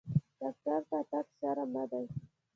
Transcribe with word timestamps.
ډاکټر 0.39 0.81
ته 0.89 0.97
تګ 1.09 1.25
شرم 1.37 1.69
نه 1.75 1.83
دی۔ 1.91 2.05